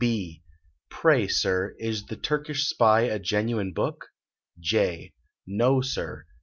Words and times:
"B. 0.01 0.41
Pray, 0.89 1.27
Sir, 1.27 1.75
is 1.77 2.05
the 2.07 2.15
'Turkish 2.15 2.65
Spy' 2.67 3.01
a 3.01 3.19
genuine 3.19 3.71
book? 3.71 4.07
J. 4.59 5.13
No, 5.45 5.81
Sir. 5.81 6.25